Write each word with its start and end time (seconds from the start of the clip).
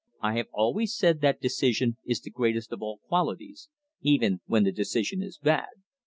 "I 0.19 0.35
have 0.37 0.47
always 0.51 0.95
said 0.95 1.21
that 1.21 1.39
decision 1.41 1.97
is 2.05 2.19
the 2.21 2.31
greatest 2.31 2.71
of 2.71 2.81
all 2.81 2.97
qualities 3.07 3.69
even 4.01 4.41
when 4.47 4.63
the 4.63 4.71
decision 4.71 5.21
is 5.21 5.37
bad. 5.37 5.69